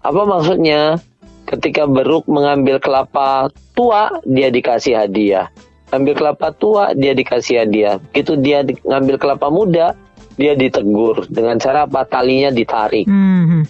[0.00, 0.96] Apa maksudnya?
[1.44, 5.50] Ketika beruk mengambil kelapa tua, dia dikasih hadiah.
[5.90, 7.98] Ambil kelapa tua, dia dikasih hadiah.
[7.98, 9.98] Begitu dia di- ngambil kelapa muda,
[10.38, 12.06] dia ditegur dengan cara apa?
[12.06, 13.10] Talinya ditarik.
[13.10, 13.66] Mhm.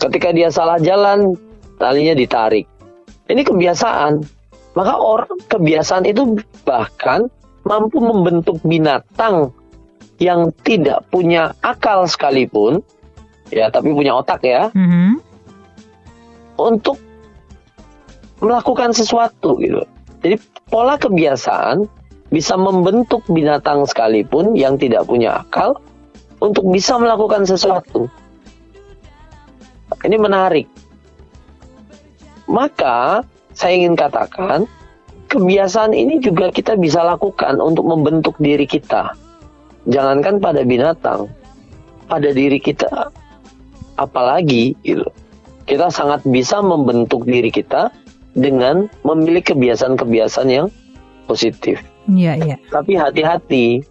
[0.00, 1.36] Ketika dia salah jalan,
[1.76, 2.64] talinya ditarik.
[3.28, 4.24] Ini kebiasaan.
[4.72, 7.28] Maka orang kebiasaan itu bahkan
[7.68, 9.52] mampu membentuk binatang
[10.16, 12.80] yang tidak punya akal sekalipun,
[13.52, 15.20] ya tapi punya otak ya, Mhm.
[16.56, 16.96] untuk
[18.42, 19.84] melakukan sesuatu gitu.
[20.24, 20.36] Jadi
[20.66, 21.86] pola kebiasaan
[22.32, 25.78] bisa membentuk binatang sekalipun yang tidak punya akal
[26.40, 28.08] untuk bisa melakukan sesuatu.
[30.02, 30.66] Ini menarik.
[32.50, 33.22] Maka
[33.54, 34.66] saya ingin katakan
[35.30, 39.14] kebiasaan ini juga kita bisa lakukan untuk membentuk diri kita.
[39.86, 41.30] Jangankan pada binatang,
[42.10, 43.12] pada diri kita
[43.96, 45.06] apalagi gitu.
[45.68, 47.94] Kita sangat bisa membentuk diri kita
[48.34, 50.66] dengan memiliki kebiasaan-kebiasaan yang
[51.30, 51.78] positif.
[52.10, 52.56] Iya, iya.
[52.72, 53.86] Tapi hati-hati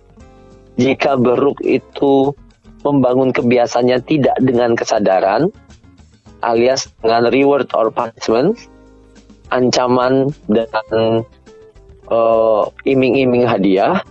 [0.76, 2.36] jika beruk itu
[2.82, 5.54] membangun kebiasaannya tidak dengan kesadaran
[6.42, 8.58] alias dengan reward or punishment,
[9.54, 11.24] ancaman dan
[12.10, 14.02] eh, iming-iming hadiah,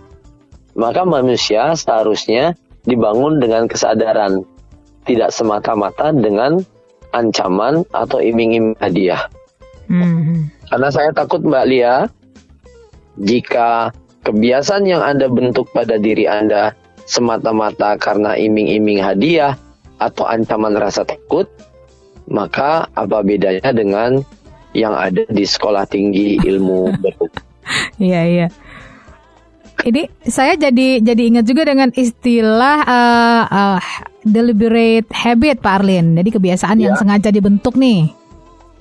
[0.73, 2.55] maka manusia seharusnya
[2.87, 4.41] dibangun dengan kesadaran,
[5.05, 6.61] tidak semata-mata dengan
[7.11, 9.27] ancaman atau iming-iming hadiah.
[9.91, 10.47] Mhm.
[10.71, 12.07] Karena saya takut Mbak Lia,
[13.19, 13.91] jika
[14.23, 16.71] kebiasaan yang Anda bentuk pada diri Anda
[17.03, 19.59] semata-mata karena iming-iming hadiah
[19.99, 21.49] atau ancaman rasa takut,
[22.31, 24.23] maka apa bedanya dengan
[24.71, 27.33] yang ada di sekolah tinggi ilmu beruk?
[28.01, 28.47] Iya, iya.
[29.85, 33.79] Ini saya jadi jadi ingat juga dengan istilah eh, eh,
[34.23, 36.13] deliberate habit Pak Arlin.
[36.15, 36.99] Jadi kebiasaan yang Ya.
[36.99, 38.09] sengaja dibentuk nih.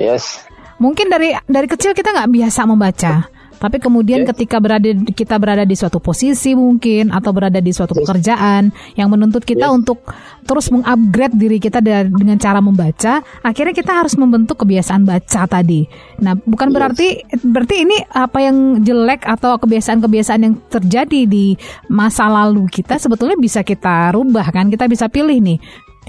[0.01, 0.41] Yes,
[0.81, 3.29] Mungkin dari dari kecil kita nggak biasa membaca,
[3.61, 8.73] tapi kemudian ketika berada kita berada di suatu posisi mungkin atau berada di suatu pekerjaan
[8.97, 9.77] yang menuntut kita Yes.
[9.77, 10.01] untuk
[10.49, 15.85] terus mengupgrade diri kita dengan cara membaca, akhirnya kita harus membentuk kebiasaan baca tadi.
[16.25, 16.75] Nah, bukan Yes.
[16.81, 17.09] berarti
[17.45, 21.53] berarti ini apa yang jelek atau kebiasaan-kebiasaan yang terjadi di
[21.93, 24.73] masa lalu kita sebetulnya bisa kita rubah kan?
[24.73, 25.61] Kita bisa pilih nih.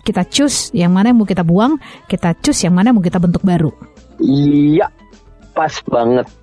[0.02, 1.76] Kita choose yang mana yang mau kita buang,
[2.08, 3.70] kita choose yang mana yang mau kita bentuk baru.
[4.24, 4.88] iya,
[5.52, 6.40] pas banget.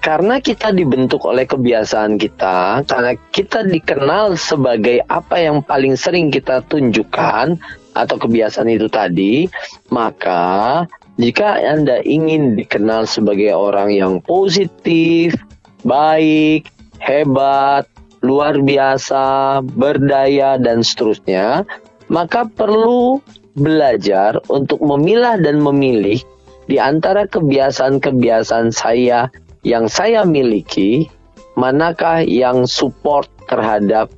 [0.00, 6.64] Karena kita dibentuk oleh kebiasaan kita, karena kita dikenal sebagai apa yang paling sering kita
[6.72, 7.60] tunjukkan
[7.92, 9.44] atau kebiasaan itu tadi,
[9.92, 10.84] maka
[11.20, 15.36] jika Anda ingin dikenal sebagai orang yang positif,
[15.84, 17.84] baik, hebat,
[18.24, 21.68] luar biasa, berdaya, dan seterusnya,
[22.08, 23.20] maka perlu
[23.52, 26.24] belajar untuk memilah dan memilih
[26.70, 29.28] di antara kebiasaan-kebiasaan saya
[29.66, 31.08] yang saya miliki,
[31.56, 34.08] manakah yang support terhadap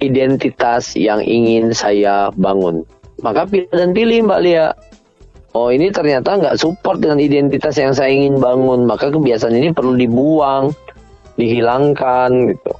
[0.00, 2.82] identitas yang ingin saya bangun.
[3.22, 4.74] Maka pilih dan pilih Mbak Lia.
[5.52, 8.88] Oh ini ternyata nggak support dengan identitas yang saya ingin bangun.
[8.88, 10.72] Maka kebiasaan ini perlu dibuang,
[11.36, 12.72] dihilangkan gitu.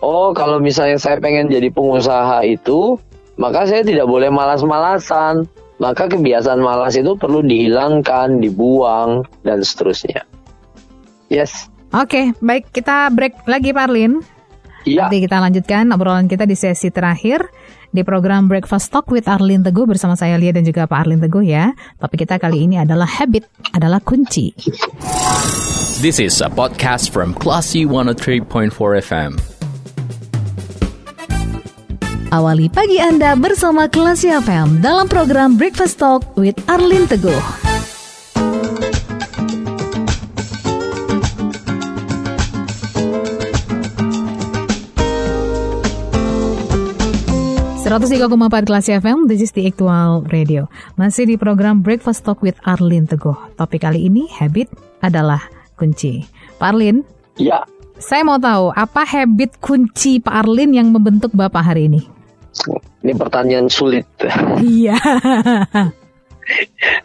[0.00, 2.96] Oh kalau misalnya saya pengen jadi pengusaha itu,
[3.36, 5.44] maka saya tidak boleh malas-malasan
[5.76, 10.24] maka kebiasaan malas itu perlu dihilangkan, dibuang, dan seterusnya.
[11.28, 11.68] Yes.
[11.92, 14.22] Oke, baik kita break lagi Pak Arlin.
[14.86, 15.10] Iya.
[15.10, 17.42] Nanti kita lanjutkan obrolan kita di sesi terakhir
[17.90, 21.42] di program Breakfast Talk with Arlin Teguh bersama saya Lia dan juga Pak Arlin Teguh
[21.42, 21.74] ya.
[21.98, 24.54] Topik kita kali ini adalah habit adalah kunci.
[25.98, 28.70] This is a podcast from Classy 103.4
[29.02, 29.55] FM.
[32.26, 37.30] Awali pagi Anda bersama Kelas FM dalam program Breakfast Talk with Arlin Teguh.
[47.86, 50.66] empat Kelas FM, this is the actual radio.
[50.98, 53.38] Masih di program Breakfast Talk with Arlin Teguh.
[53.54, 54.66] Topik kali ini, habit
[54.98, 55.46] adalah
[55.78, 56.26] kunci.
[56.58, 57.06] Pak Arlin?
[57.38, 57.62] Ya.
[58.02, 62.15] Saya mau tahu, apa habit kunci Pak Arlin yang membentuk Bapak hari ini?
[63.02, 64.06] Ini pertanyaan sulit.
[64.62, 64.96] Iya.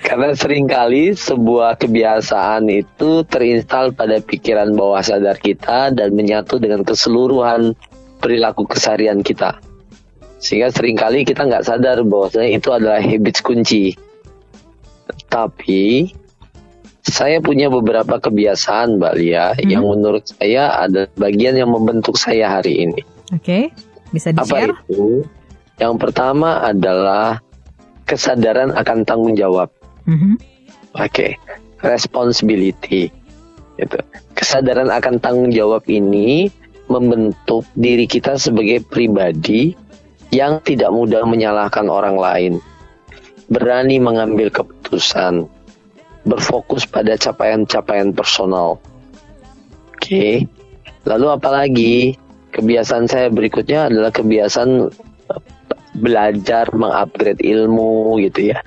[0.05, 6.85] Karena sering kali sebuah kebiasaan itu terinstal pada pikiran bawah sadar kita dan menyatu dengan
[6.85, 7.73] keseluruhan
[8.21, 9.57] perilaku keseharian kita.
[10.37, 13.97] Sehingga sering kali kita nggak sadar bahwasanya itu adalah habits kunci.
[15.29, 16.13] Tapi
[17.01, 19.69] saya punya beberapa kebiasaan Mbak Lia hmm.
[19.69, 23.01] yang menurut saya ada bagian yang membentuk saya hari ini.
[23.33, 23.63] Oke, okay.
[24.13, 24.73] bisa di-share?
[24.73, 25.25] Apa itu?
[25.81, 27.41] Yang pertama adalah
[28.05, 29.73] kesadaran akan tanggung jawab.
[30.05, 30.35] Mm-hmm.
[30.93, 31.31] Oke, okay.
[31.81, 33.09] responsibility.
[33.81, 33.97] Gitu.
[34.37, 36.53] Kesadaran akan tanggung jawab ini
[36.85, 39.73] membentuk diri kita sebagai pribadi
[40.29, 42.53] yang tidak mudah menyalahkan orang lain,
[43.49, 45.49] berani mengambil keputusan,
[46.29, 48.77] berfokus pada capaian-capaian personal.
[49.97, 50.33] Oke, okay.
[51.09, 51.95] lalu apalagi
[52.53, 54.91] kebiasaan saya berikutnya adalah kebiasaan
[55.91, 58.59] belajar mengupgrade ilmu gitu ya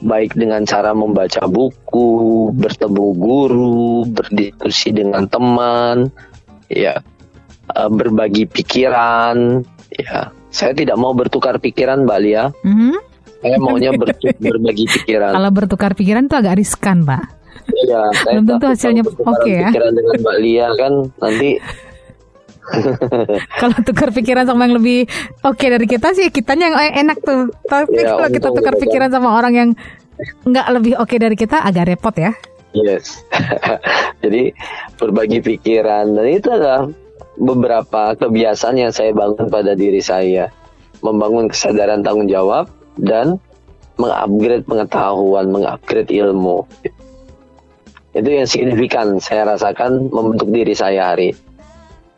[0.00, 6.08] baik dengan cara membaca buku, bertemu guru, berdiskusi dengan teman,
[6.72, 6.96] ya,
[7.76, 9.60] eh, berbagi pikiran,
[9.92, 10.32] ya.
[10.50, 12.50] Saya tidak mau bertukar pikiran, Mbak Lia.
[12.66, 12.94] Mm -hmm.
[13.40, 15.32] Saya maunya ber berbagi pikiran.
[15.36, 17.38] Kalau bertukar pikiran itu agak riskan, Pak.
[17.70, 19.70] Iya, belum tentu hasilnya oke okay, ya.
[19.70, 21.50] Pikiran dengan Mbak Lia kan nanti
[23.60, 25.08] kalau tukar pikiran sama yang lebih
[25.42, 27.50] oke okay dari kita sih kitanya yang enak tuh.
[27.66, 29.70] Tapi ya, kalau kita tukar pikiran sama orang yang
[30.44, 32.32] nggak lebih oke okay dari kita agak repot ya.
[32.76, 33.26] Yes.
[34.22, 34.54] Jadi
[35.00, 36.86] berbagi pikiran dan itu adalah
[37.40, 40.52] beberapa kebiasaan yang saya bangun pada diri saya.
[41.00, 42.68] Membangun kesadaran tanggung jawab
[43.00, 43.40] dan
[43.96, 46.68] mengupgrade pengetahuan, mengupgrade ilmu.
[48.12, 51.49] Itu yang signifikan saya rasakan membentuk diri saya hari ini.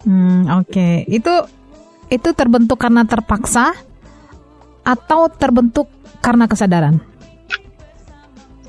[0.02, 0.70] Hmm, oke.
[0.70, 0.94] Okay.
[1.06, 1.46] Itu
[2.12, 3.72] itu terbentuk karena terpaksa
[4.82, 5.88] atau terbentuk
[6.18, 6.98] karena kesadaran?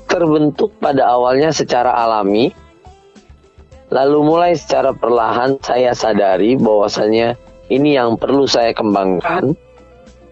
[0.06, 2.54] Terbentuk pada awalnya secara alami.
[3.90, 7.38] Lalu mulai secara perlahan saya sadari bahwasanya
[7.70, 9.54] ini yang perlu saya kembangkan.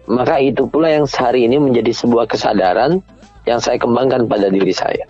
[0.03, 2.99] Maka itu pula yang sehari ini menjadi sebuah kesadaran
[3.47, 5.07] yang saya kembangkan pada diri saya.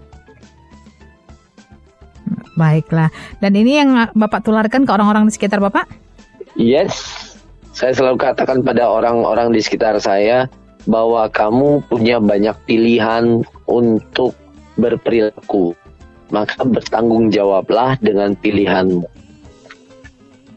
[2.54, 3.10] Baiklah.
[3.42, 5.90] Dan ini yang Bapak tularkan ke orang-orang di sekitar Bapak?
[6.54, 6.94] Yes.
[7.74, 10.46] Saya selalu katakan pada orang-orang di sekitar saya
[10.86, 14.38] bahwa kamu punya banyak pilihan untuk
[14.78, 15.74] berperilaku.
[16.30, 19.06] Maka bertanggung jawablah dengan pilihanmu.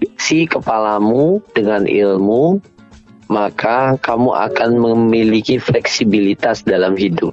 [0.05, 2.61] Isi kepalamu dengan ilmu,
[3.33, 7.33] maka kamu akan memiliki fleksibilitas dalam hidup.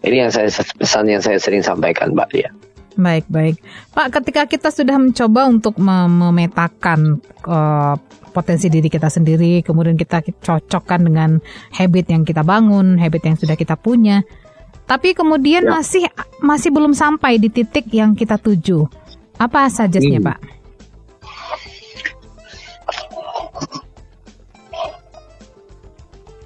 [0.00, 2.50] Ini yang saya pesan yang saya sering sampaikan, Mbak Lia.
[3.00, 3.56] Baik, baik.
[3.90, 7.16] Pak, ketika kita sudah mencoba untuk memetakan
[7.48, 7.96] uh,
[8.30, 11.40] potensi diri kita sendiri, kemudian kita cocokkan dengan
[11.72, 14.20] habit yang kita bangun, habit yang sudah kita punya.
[14.84, 15.78] tapi kemudian Ya.
[15.78, 16.02] masih
[16.42, 18.90] masih belum sampai di titik yang kita tuju.
[19.38, 20.34] Apa sajasnya, Hmm.
[20.34, 20.38] Pak?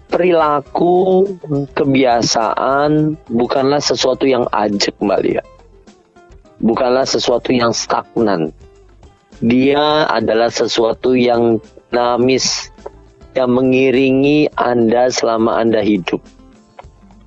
[0.08, 1.26] perilaku
[1.74, 5.42] kebiasaan bukanlah sesuatu yang ajek Mbak Lia.
[6.62, 8.54] Bukanlah sesuatu yang stagnan.
[9.42, 11.58] Dia adalah sesuatu yang
[11.90, 12.74] dinamis
[13.34, 16.22] yang mengiringi Anda selama Anda hidup.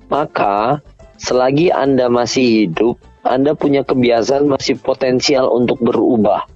[0.08, 0.80] Maka
[1.20, 6.48] selagi Anda masih hidup, Anda punya kebiasaan masih potensial untuk berubah.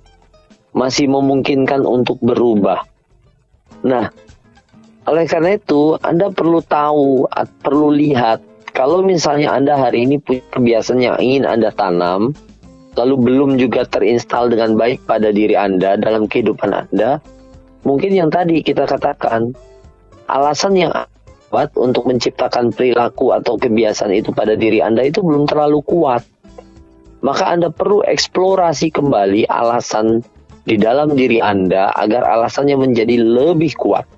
[0.73, 2.89] Masih memungkinkan untuk berubah.
[3.85, 4.09] Nah,
[5.05, 7.29] oleh karena itu, Anda perlu tahu,
[7.61, 8.41] perlu lihat,
[8.73, 12.33] kalau misalnya Anda hari ini punya kebiasaan yang ingin Anda tanam,
[12.97, 17.21] lalu belum juga terinstal dengan baik pada diri Anda dalam kehidupan Anda,
[17.85, 19.57] mungkin yang tadi kita katakan,
[20.29, 20.93] alasan yang
[21.53, 26.25] kuat untuk menciptakan perilaku atau kebiasaan itu pada diri Anda itu belum terlalu kuat.
[27.23, 30.25] Maka Anda perlu eksplorasi kembali alasan
[30.65, 34.09] di dalam diri Anda agar alasannya menjadi lebih kuat.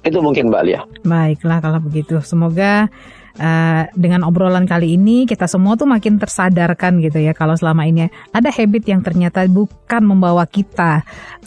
[0.00, 0.80] Itu mungkin Mbak Lia.
[1.04, 2.18] Baiklah kalau begitu.
[2.24, 2.88] Semoga
[3.38, 8.10] uh, dengan obrolan kali ini kita semua tuh makin tersadarkan gitu ya kalau selama ini
[8.34, 11.04] ada habit yang ternyata bukan membawa kita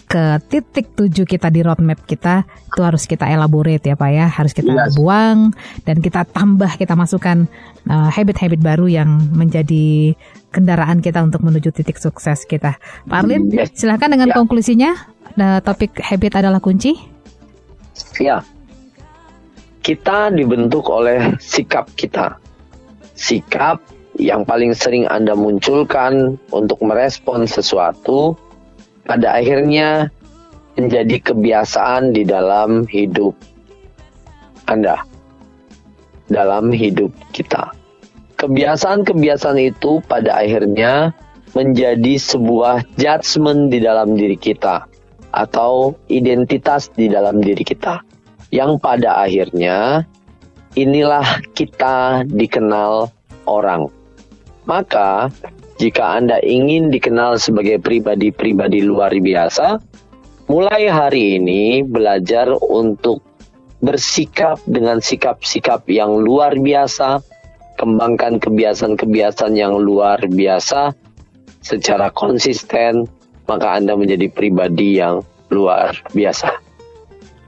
[0.07, 4.53] ke titik tuju kita di roadmap kita itu harus kita elaborate ya Pak ya harus
[4.53, 4.95] kita Yes.
[4.97, 5.53] buang
[5.85, 7.45] dan kita tambah kita masukkan
[7.89, 10.13] uh, habit-habit baru yang menjadi
[10.53, 12.77] kendaraan kita untuk menuju titik sukses kita.
[13.09, 13.73] Pak Arlin, Yes.
[13.73, 14.35] silahkan dengan Ya.
[14.37, 14.91] konklusinya.
[15.33, 16.93] Uh, topik habit adalah kunci.
[18.21, 18.41] Ya.
[19.83, 22.39] Kita dibentuk oleh sikap kita.
[23.19, 23.83] Sikap
[24.15, 28.39] yang paling sering Anda munculkan untuk merespon sesuatu
[29.03, 30.07] pada akhirnya
[30.79, 33.35] menjadi kebiasaan di dalam hidup
[34.71, 35.03] Anda.
[36.31, 37.75] Dalam hidup kita.
[38.39, 41.11] Kebiasaan-kebiasaan itu pada akhirnya
[41.59, 44.87] menjadi sebuah judgement di dalam diri kita
[45.35, 48.12] atau identitas di dalam diri kita
[48.53, 50.05] yang pada akhirnya
[50.77, 53.09] inilah kita dikenal
[53.49, 53.89] orang.
[54.69, 55.33] Maka
[55.81, 59.81] jika Anda ingin dikenal sebagai pribadi-pribadi luar biasa,
[60.45, 63.25] mulai hari ini belajar untuk
[63.81, 67.19] bersikap dengan sikap-sikap yang luar biasa,
[67.75, 70.95] kembangkan kebiasaan-kebiasaan yang luar biasa
[71.59, 73.09] secara konsisten,
[73.49, 76.62] maka Anda menjadi pribadi yang luar biasa.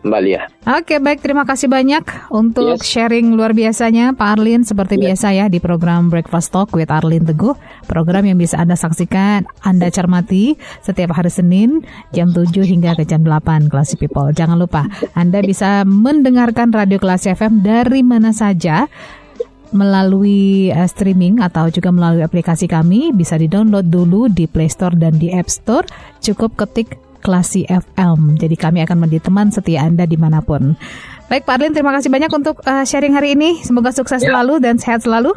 [0.06, 0.45] Mbak Lia.
[0.70, 1.26] Oke, baik.
[1.26, 2.86] Terima kasih banyak untuk Yes.
[2.86, 5.18] sharing luar biasanya Pak Arlin seperti Yes.
[5.18, 7.58] biasa ya di program Breakfast Talk with Arlin Teguh.
[7.89, 10.53] Program yang bisa Anda saksikan, Anda cermati
[10.86, 11.82] setiap hari Senin
[12.14, 14.30] jam 7 hingga ke jam 8 Classy People.
[14.30, 14.86] Jangan lupa
[15.18, 18.86] Anda bisa mendengarkan Radio Classy FM dari mana saja
[19.74, 25.18] melalui eh, streaming atau juga melalui aplikasi kami bisa di-download dulu di Play Store dan
[25.18, 25.84] di App Store.
[26.22, 26.95] Cukup ketik
[27.26, 28.38] Klasi FM.
[28.38, 30.78] Jadi kami akan menjadi teman setia Anda di mana pun.
[31.26, 33.57] Baik Pak Arlin, terima kasih banyak untuk eh, sharing hari ini.
[33.59, 34.30] Semoga sukses Ya.
[34.30, 35.34] selalu dan sehat selalu.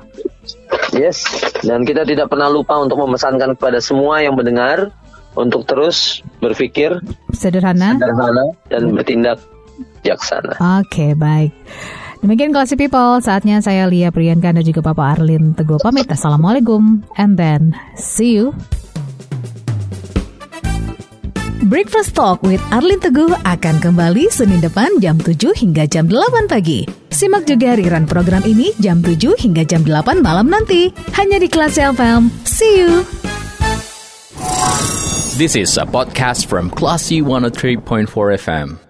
[0.93, 1.25] Yes,
[1.61, 4.93] dan kita tidak pernah lupa untuk memesankan kepada semua yang mendengar
[5.33, 7.01] untuk terus berpikir
[7.33, 7.97] Sederhana.
[7.97, 9.41] sederhana dan bertindak
[10.01, 10.57] bijaksana.
[10.81, 11.53] Oke, baik.
[12.19, 16.05] Demikian Classy People, saatnya saya Lia Priyanka dan juga Bapak Arlin Teguh pamit.
[16.05, 18.51] Assalamualaikum, and then see you.
[21.67, 26.87] Breakfast Talk with Arlin Teguh akan kembali Senin depan jam 7 hingga jam 8 pagi.
[27.11, 30.95] Simak juga rerun program ini jam 7 hingga jam 8 malam nanti.
[31.19, 32.31] Hanya di Kelas FM.
[32.47, 33.03] See you!
[35.35, 38.07] This is a podcast from Classy 103.4
[38.39, 38.88] FM.